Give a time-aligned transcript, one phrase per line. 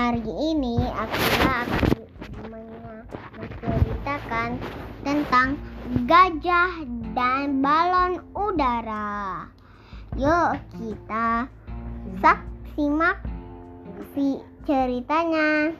[0.00, 1.84] Hari ini Akila akan
[2.48, 3.04] men-
[3.36, 4.56] menceritakan
[5.04, 5.60] tentang
[6.08, 6.72] gajah
[7.12, 9.44] dan balon udara.
[10.16, 11.52] Yuk kita
[12.24, 12.40] sak
[12.72, 13.20] simak
[14.16, 15.76] si ceritanya.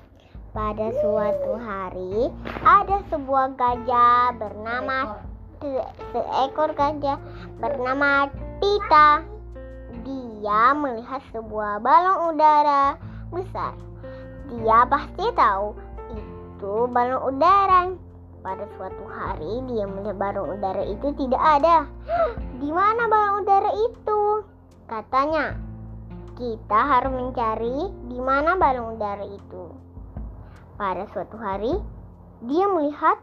[0.53, 2.29] Pada suatu hari
[2.61, 5.17] ada sebuah gajah bernama
[5.65, 7.17] se- seekor gajah
[7.57, 8.29] bernama
[8.61, 9.25] Tita.
[10.05, 13.01] Dia melihat sebuah balon udara
[13.33, 13.73] besar.
[14.51, 15.79] Dia pasti tahu
[16.11, 17.95] itu balon udara.
[18.41, 21.87] Pada suatu hari dia melihat balon udara itu tidak ada.
[22.61, 24.21] Di mana balon udara itu?
[24.91, 25.55] Katanya,
[26.35, 29.71] kita harus mencari di mana balon udara itu.
[30.75, 31.79] Pada suatu hari,
[32.49, 33.21] dia melihat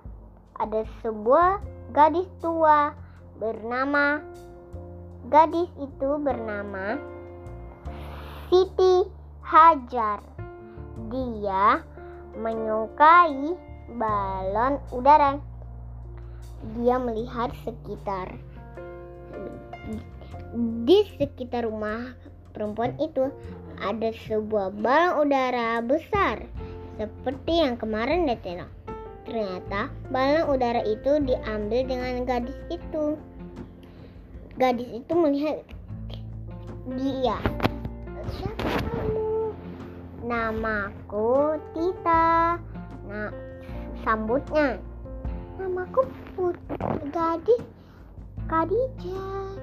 [0.62, 1.60] ada sebuah
[1.92, 2.94] gadis tua
[3.42, 4.22] bernama
[5.28, 6.96] gadis itu bernama
[8.48, 9.04] Siti
[9.44, 10.24] Hajar.
[11.14, 11.86] Dia
[12.34, 13.54] menyukai
[13.98, 15.38] balon udara.
[16.74, 18.34] Dia melihat sekitar
[20.86, 22.16] di sekitar rumah
[22.56, 23.30] perempuan itu
[23.78, 26.42] ada sebuah balon udara besar
[26.98, 28.72] seperti yang kemarin tengok.
[29.28, 33.20] Ternyata balon udara itu diambil dengan gadis itu.
[34.58, 35.62] Gadis itu melihat
[36.98, 37.38] dia.
[38.28, 39.27] Siapa kamu?
[40.28, 42.60] Namaku Tita.
[43.08, 43.32] Nah,
[44.04, 44.76] sambutnya.
[45.56, 46.04] Namaku
[46.36, 46.60] Put
[47.16, 47.64] gadis
[48.52, 49.56] Khadijah.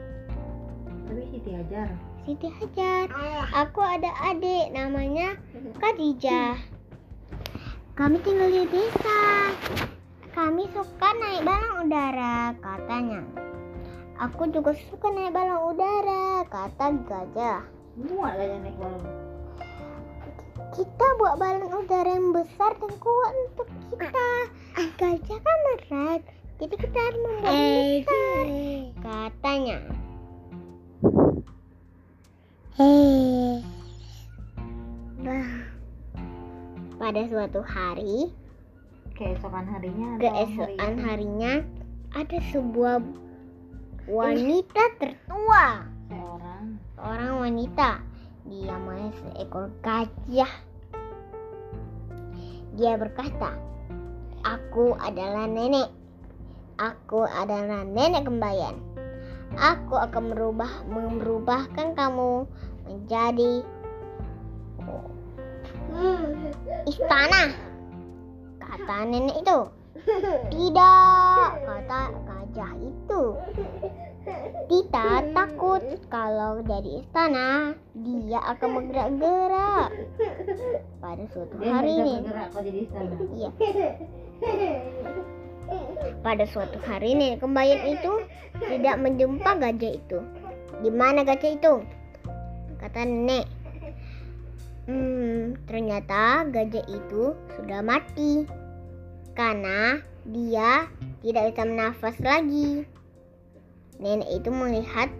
[1.04, 1.88] Tapi Siti Hajar.
[2.24, 3.12] Siti Hajar.
[3.52, 5.36] Aku ada adik namanya
[5.76, 6.56] Khadijah.
[7.92, 9.52] Kami tinggal di desa.
[10.32, 13.20] Kami suka naik balon udara, katanya.
[14.16, 17.62] Aku juga suka naik balon udara, kata gajah.
[17.94, 19.33] Semua gajah naik balon.
[20.74, 24.30] Kita buat balon udara yang besar dan kuat untuk kita.
[24.98, 26.20] Gajah kan berat,
[26.58, 28.46] jadi kita harus membuat besar,
[28.98, 29.78] katanya.
[32.74, 33.62] Hei.
[35.22, 35.50] Bah.
[36.98, 38.34] Pada suatu hari,
[39.14, 41.54] Keesokan harinya keesokan hari harinya
[42.18, 42.98] ada sebuah
[44.10, 45.86] wanita tertua.
[46.10, 46.66] seorang
[46.98, 48.02] Seorang wanita,
[48.50, 50.50] dia main seekor gajah.
[52.74, 53.54] Dia berkata,
[54.42, 55.90] "Aku adalah nenek.
[56.74, 58.74] Aku adalah nenek kembayan.
[59.54, 62.50] Aku akan merubah merubahkan kamu
[62.90, 63.62] menjadi
[66.90, 67.54] istana."
[68.58, 69.58] Kata nenek itu.
[70.52, 73.22] Tidak, kata gajah itu.
[74.64, 79.88] Tita takut kalau jadi istana dia akan bergerak-gerak.
[80.96, 82.14] Pada suatu dia hari ini,
[83.36, 83.50] iya.
[86.24, 88.24] Pada suatu hari ini kembayan itu
[88.56, 90.18] tidak menjumpa gajah itu.
[90.80, 91.74] Di mana gajah itu?
[92.80, 93.44] Kata nenek.
[94.88, 98.44] Hmm, ternyata gajah itu sudah mati
[99.36, 100.88] karena dia
[101.20, 102.88] tidak bisa menafas lagi.
[104.02, 105.10] Nenek itu melihat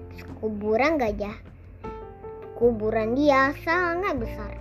[0.43, 1.35] kuburan gajah.
[2.59, 4.53] Kuburan dia sangat besar.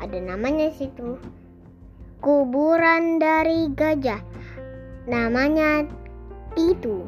[0.00, 1.20] Ada namanya situ.
[2.20, 4.20] Kuburan dari gajah.
[5.04, 5.84] Namanya
[6.54, 7.02] Titu.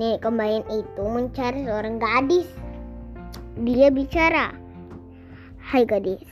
[0.00, 2.48] Nenek kembayan itu mencari seorang gadis.
[3.60, 4.56] Dia bicara.
[5.60, 6.24] Hai gadis,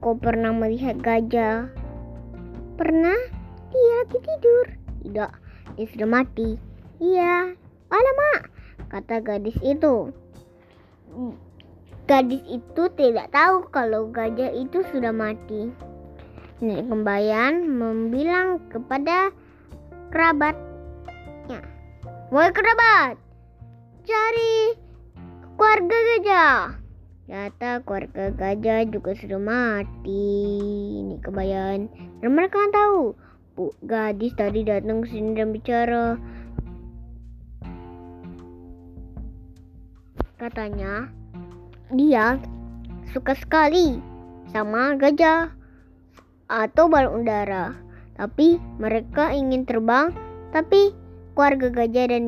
[0.00, 1.68] kau pernah melihat gajah?
[2.80, 3.18] Pernah?
[3.72, 4.66] Dia lagi tidur.
[5.02, 5.32] Tidak,
[5.76, 6.71] dia sudah mati.
[7.02, 7.58] Iya.
[7.90, 8.40] Alamak,
[8.94, 10.14] kata gadis itu.
[12.06, 15.74] Gadis itu tidak tahu kalau gajah itu sudah mati.
[16.62, 19.34] Nenek kembayan membilang kepada
[20.14, 21.58] kerabatnya.
[22.30, 23.18] Wahai kerabat,
[24.06, 24.78] cari
[25.58, 26.54] keluarga gajah.
[27.26, 30.38] Ternyata keluarga gajah juga sudah mati.
[31.02, 31.90] Ini kebayan.
[32.22, 33.18] Dan mereka tahu.
[33.52, 36.16] Bu, gadis tadi datang ke sini dan bicara.
[40.42, 41.06] Katanya,
[41.94, 42.34] dia
[43.14, 44.02] suka sekali
[44.50, 45.54] sama gajah
[46.50, 47.78] atau balon udara.
[48.18, 50.10] Tapi mereka ingin terbang,
[50.50, 50.90] tapi
[51.38, 52.24] keluarga gajah dan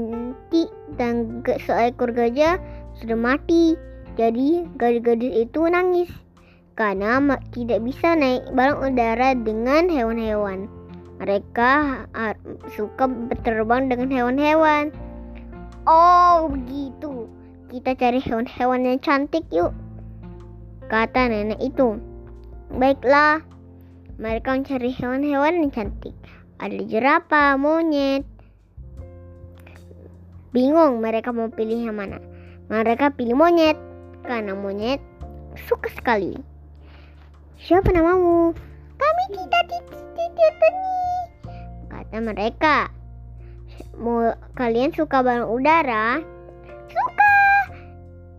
[0.47, 2.63] ti dan seekor gajah
[3.03, 3.75] sudah mati.
[4.15, 6.07] Jadi gadis-gadis itu nangis
[6.79, 7.19] karena
[7.51, 10.71] tidak bisa naik balon udara dengan hewan-hewan.
[11.19, 12.07] Mereka
[12.79, 14.95] suka berterbang dengan hewan-hewan.
[15.83, 17.14] Oh, begitu.
[17.71, 19.73] Kita cari hewan-hewan yang cantik yuk.
[20.91, 21.97] Kata nenek itu.
[22.75, 23.41] Baiklah,
[24.21, 26.15] mereka mencari hewan-hewan yang cantik.
[26.61, 28.27] Ada jerapah, monyet.
[30.55, 32.23] Bingung mereka mau pilih yang mana.
[32.71, 33.75] Mereka pilih monyet
[34.23, 35.03] karena monyet
[35.67, 36.39] suka sekali.
[37.59, 38.55] Siapa namamu?
[38.95, 39.83] Kami tidak nih.
[41.91, 42.77] Kata mereka.
[43.99, 46.19] Mau kalian suka balon udara?
[46.91, 47.14] Suka.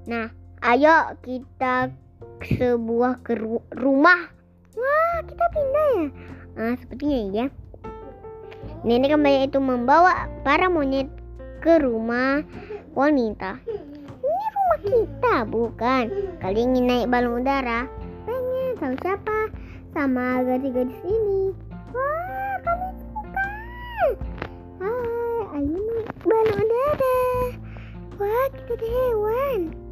[0.05, 0.29] Nah,
[0.61, 1.89] ayo kita
[2.37, 4.29] ke sebuah ke ru- rumah.
[4.77, 6.07] Wah, kita pindah ya.
[6.55, 7.45] Ah, sepertinya iya.
[8.85, 11.09] Nenek kembali itu membawa para monyet
[11.57, 12.45] ke rumah
[12.93, 13.57] wanita.
[13.65, 16.05] Ini rumah kita, bukan?
[16.37, 17.89] Kalian ingin naik balon udara?
[18.29, 19.49] Pengen tahu siapa?
[19.97, 21.49] Sama gadis-gadis ini.
[21.89, 23.49] Wah, kami suka.
[24.85, 27.17] Hai, ayo naik balon udara.
[28.21, 29.84] Wah, kita ada hewan.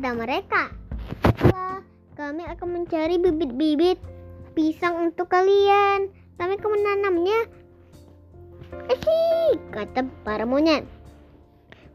[0.00, 0.62] Kata mereka.
[2.16, 4.00] Kami akan mencari bibit-bibit
[4.56, 6.08] pisang untuk kalian.
[6.40, 7.40] Kami akan menanamnya.
[8.88, 10.88] Asik, kata para monyet.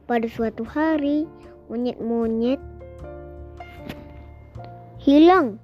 [0.05, 1.25] Pada suatu hari,
[1.65, 2.61] monyet-monyet
[5.01, 5.57] hilang.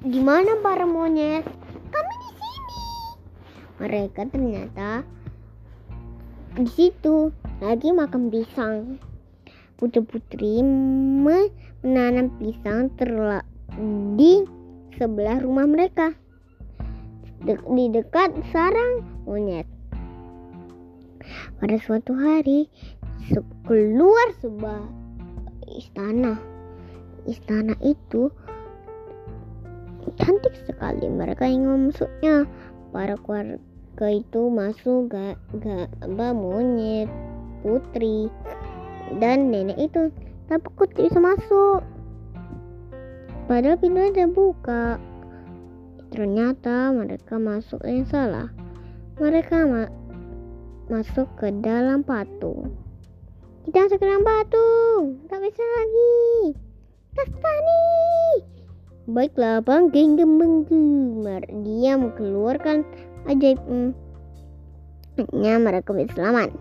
[0.00, 1.44] Di mana para monyet?
[1.92, 2.84] Kami di sini.
[3.84, 5.04] Mereka ternyata
[6.56, 7.28] di situ
[7.60, 9.09] lagi makan pisang.
[9.80, 11.48] Putri-putri me-
[11.80, 13.40] menanam pisang terla
[14.12, 14.44] di
[15.00, 16.12] sebelah rumah mereka.
[17.40, 19.64] De- di dekat sarang monyet.
[21.56, 22.68] Pada suatu hari
[23.24, 24.84] se- keluar sebuah
[25.72, 26.36] istana.
[27.24, 28.28] Istana itu
[30.20, 31.08] cantik sekali.
[31.08, 32.44] Mereka ingin masuknya.
[32.92, 35.88] Para keluarga itu masuk gak gak
[36.36, 37.08] monyet
[37.64, 38.28] putri
[39.18, 40.14] dan nenek itu.
[40.46, 41.82] Tidak bisa masuk.
[43.50, 45.02] Padahal pintunya terbuka.
[46.14, 48.50] Ternyata mereka masuk yang salah.
[49.18, 49.94] Mereka ma-
[50.90, 52.74] masuk ke dalam patung
[53.60, 56.56] kita masuk ke dalam patung tak bisa lagi.
[57.12, 57.86] Kastani
[59.10, 61.44] baiklah bangking gemar.
[61.44, 62.88] Dia mengeluarkan
[63.28, 63.92] ajaibnya
[65.60, 66.56] mereka bisa selamat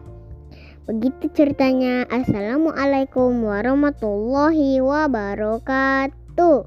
[0.90, 2.10] Begitu ceritanya.
[2.10, 6.66] Assalamualaikum warahmatullahi wabarakatuh.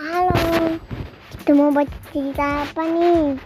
[0.00, 0.80] Halo,
[1.44, 3.36] kita mau baca cerita apa nih?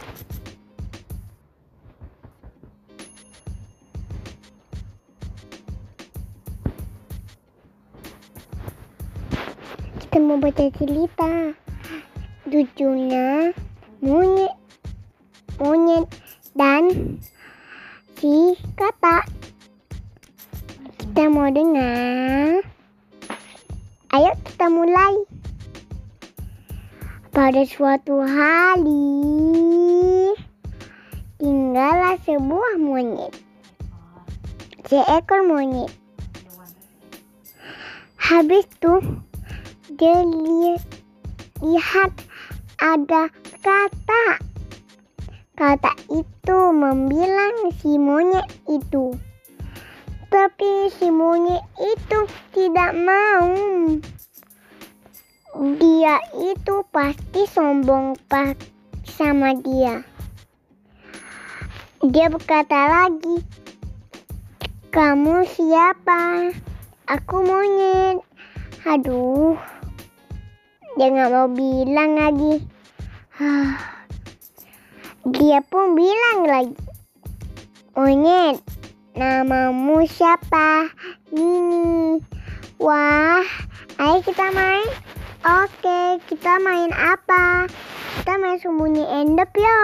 [10.23, 11.51] Mau baca cerita.
[12.47, 13.51] Lucunya
[13.99, 14.55] monyet
[15.59, 16.07] monyet
[16.55, 17.19] dan
[18.19, 19.27] si kata
[21.03, 22.63] kita mau dengar.
[24.15, 25.15] Ayo kita mulai.
[27.33, 29.09] Pada suatu hari
[31.41, 33.35] tinggallah sebuah monyet.
[34.87, 35.91] Seekor monyet.
[38.21, 39.01] Habis tuh
[39.99, 40.85] dia li-
[41.61, 42.13] lihat
[42.81, 43.29] ada
[43.61, 44.25] kata.
[45.53, 49.13] Kata itu membilang si monyet itu.
[50.32, 52.19] Tapi si monyet itu
[52.56, 53.53] tidak mau.
[55.77, 58.56] Dia itu pasti sombong pak
[59.05, 60.01] sama dia.
[62.01, 63.44] Dia berkata lagi,
[64.89, 66.51] "Kamu siapa?"
[67.13, 68.25] Aku monyet.
[68.89, 69.61] Aduh,
[70.96, 72.55] dia nggak mau bilang lagi.
[75.22, 76.77] Dia pun bilang lagi,
[77.94, 78.58] monyet,
[79.15, 80.91] namamu siapa?
[81.31, 82.19] Ini.
[82.82, 83.46] Wah,
[84.03, 84.89] ayo kita main.
[85.43, 87.70] Oke, kita main apa?
[88.19, 89.81] Kita main sembunyi endep ya.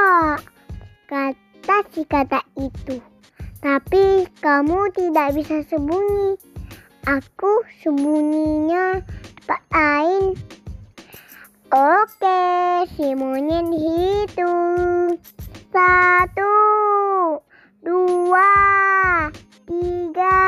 [1.06, 2.98] Kata si kata itu.
[3.62, 6.34] Tapi kamu tidak bisa sembunyi.
[7.06, 9.00] Aku sembunyinya
[9.46, 10.34] tempat lain.
[11.68, 15.20] Oke, si monyet hitung.
[15.68, 16.56] Satu,
[17.84, 18.48] dua,
[19.68, 20.40] tiga,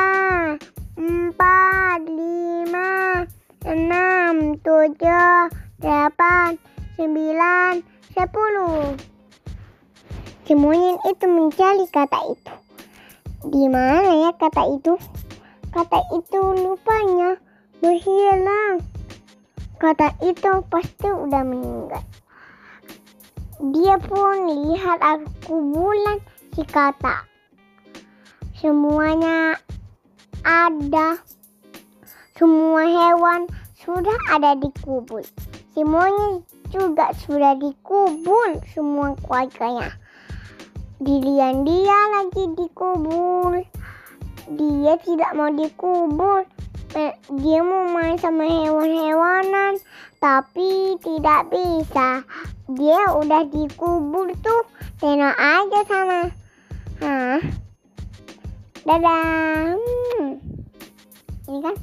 [0.97, 3.21] empat, lima,
[3.69, 6.57] enam, tujuh, delapan,
[6.97, 7.85] sembilan,
[8.17, 8.97] sepuluh.
[10.49, 12.53] Si monyet itu mencari kata itu.
[13.45, 14.97] Di mana ya kata itu?
[15.69, 17.37] Kata itu lupanya
[17.77, 18.81] berhilang.
[19.81, 22.05] Kata itu pasti udah meninggal.
[23.73, 26.21] dia pun lihat ada kuburan
[26.53, 27.25] si kata.
[28.61, 29.57] Semuanya
[30.45, 31.17] ada.
[32.37, 35.25] Semua hewan sudah ada di kubur.
[35.73, 39.97] Si monyet juga sudah dikubur semua keluarganya.
[41.01, 43.65] Dilian dia lagi dikubur.
[44.45, 46.45] Dia tidak mau dikubur.
[47.41, 48.45] Dia mau main sama
[50.21, 52.21] tapi tidak bisa.
[52.69, 54.63] Dia udah dikubur tuh.
[55.01, 56.21] Tengok aja sana.
[57.01, 57.41] Hah?
[58.85, 59.73] Dadah.
[59.73, 60.37] Hmm.
[61.49, 61.75] Ini kan